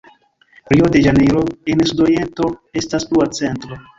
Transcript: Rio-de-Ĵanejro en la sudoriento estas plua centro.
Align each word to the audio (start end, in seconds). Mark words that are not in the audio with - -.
Rio-de-Ĵanejro 0.75 1.43
en 1.73 1.83
la 1.83 1.87
sudoriento 1.91 2.49
estas 2.83 3.09
plua 3.13 3.31
centro. 3.43 3.79